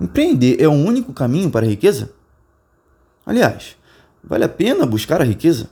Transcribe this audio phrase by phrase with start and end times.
[0.00, 2.12] Empreender é o único caminho para a riqueza?
[3.24, 3.76] Aliás,
[4.22, 5.70] vale a pena buscar a riqueza?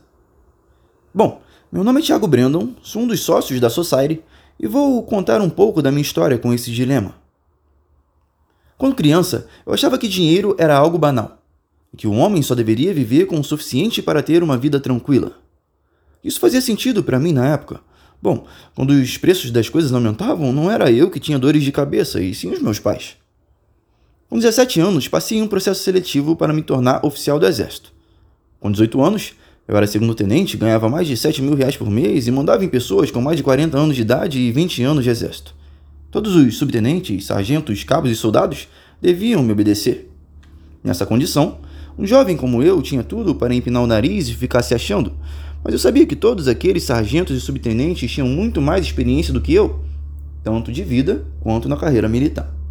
[1.15, 4.23] Bom, meu nome é Thiago Brandon, sou um dos sócios da Society
[4.59, 7.15] e vou contar um pouco da minha história com esse dilema.
[8.79, 11.43] Quando criança, eu achava que dinheiro era algo banal
[11.97, 15.37] que o homem só deveria viver com o suficiente para ter uma vida tranquila.
[16.25, 17.81] Isso fazia sentido para mim na época.
[18.21, 22.21] Bom, quando os preços das coisas aumentavam, não era eu que tinha dores de cabeça,
[22.21, 23.17] e sim os meus pais.
[24.33, 27.93] Com 17 anos, passei em um processo seletivo para me tornar oficial do Exército.
[28.59, 29.35] Com 18 anos,
[29.69, 32.69] eu era segundo tenente, ganhava mais de 7 mil reais por mês e mandava em
[32.69, 35.55] pessoas com mais de 40 anos de idade e 20 anos de exército.
[36.11, 38.69] Todos os subtenentes, sargentos, cabos e soldados
[39.03, 40.11] deviam me obedecer.
[40.83, 41.59] Nessa condição,
[41.99, 45.13] um jovem como eu tinha tudo para empinar o nariz e ficar se achando,
[45.63, 49.53] mas eu sabia que todos aqueles sargentos e subtenentes tinham muito mais experiência do que
[49.53, 49.81] eu,
[50.43, 52.62] tanto de vida quanto na carreira militar.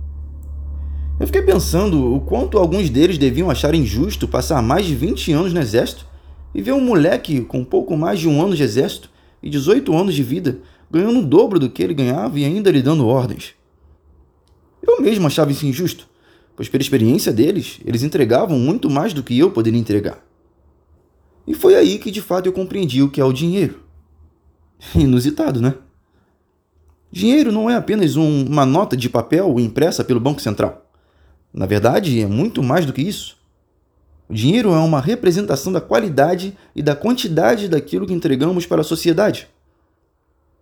[1.22, 5.54] Eu fiquei pensando o quanto alguns deles deviam achar injusto passar mais de 20 anos
[5.54, 6.08] no exército
[6.52, 9.08] e ver um moleque com pouco mais de um ano de exército
[9.42, 12.82] e 18 anos de vida ganhando o dobro do que ele ganhava e ainda lhe
[12.82, 13.54] dando ordens.
[14.82, 16.08] Eu mesmo achava isso injusto,
[16.56, 20.26] pois pela experiência deles, eles entregavam muito mais do que eu poderia entregar.
[21.46, 23.84] E foi aí que de fato eu compreendi o que é o dinheiro.
[24.96, 25.76] Inusitado, né?
[27.12, 30.88] Dinheiro não é apenas um, uma nota de papel impressa pelo Banco Central.
[31.54, 33.38] Na verdade, é muito mais do que isso.
[34.30, 38.86] O dinheiro é uma representação da qualidade e da quantidade daquilo que entregamos para a
[38.86, 39.50] sociedade.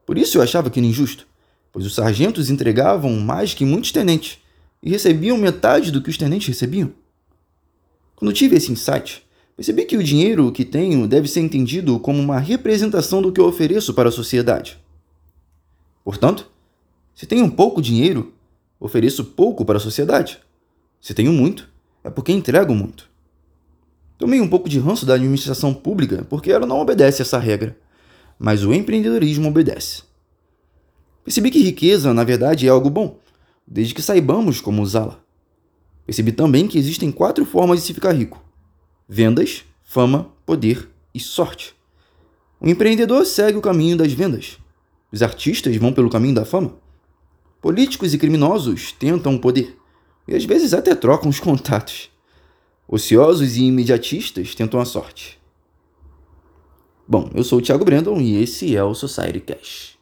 [0.06, 1.28] Por isso eu achava aquilo injusto,
[1.72, 4.40] pois os sargentos entregavam mais que muitos tenentes
[4.82, 6.92] e recebiam metade do que os tenentes recebiam.
[8.16, 9.24] Quando tive esse insight,
[9.56, 13.46] percebi que o dinheiro que tenho deve ser entendido como uma representação do que eu
[13.46, 14.80] ofereço para a sociedade.
[16.04, 16.50] Portanto,
[17.14, 18.34] se tenho pouco dinheiro,
[18.80, 20.40] ofereço pouco para a sociedade.
[21.00, 21.70] Se tenho muito,
[22.04, 23.10] é porque entrego muito.
[24.18, 27.78] Tomei um pouco de ranço da administração pública porque ela não obedece essa regra,
[28.38, 30.04] mas o empreendedorismo obedece.
[31.24, 33.18] Percebi que riqueza, na verdade, é algo bom,
[33.66, 35.20] desde que saibamos como usá-la.
[36.06, 38.44] Percebi também que existem quatro formas de se ficar rico:
[39.08, 41.74] vendas, fama, poder e sorte.
[42.60, 44.58] O empreendedor segue o caminho das vendas.
[45.12, 46.74] Os artistas vão pelo caminho da fama.
[47.62, 49.79] Políticos e criminosos tentam o poder
[50.30, 52.10] e às vezes até trocam os contatos.
[52.88, 55.40] Ociosos e imediatistas tentam a sorte.
[57.08, 59.99] Bom, eu sou o Thiago Brandon e esse é o Society Cash.